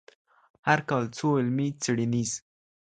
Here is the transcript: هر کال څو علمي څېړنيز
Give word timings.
هر 0.67 0.79
کال 0.89 1.03
څو 1.17 1.27
علمي 1.39 1.67
څېړنيز 1.81 2.31